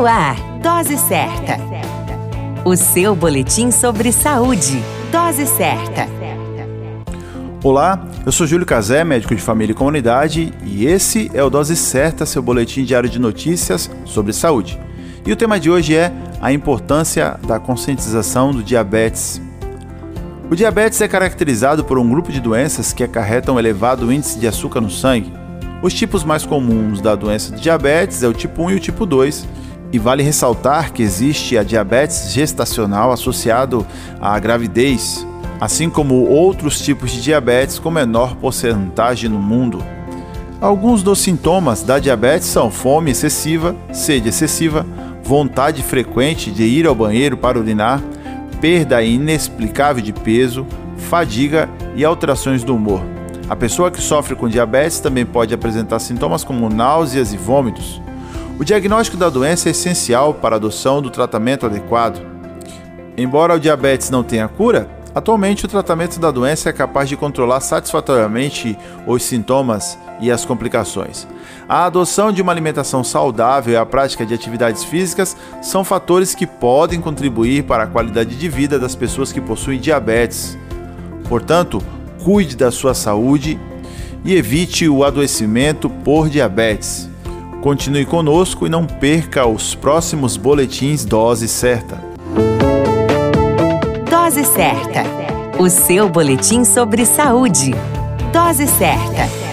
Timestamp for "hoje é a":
15.70-16.50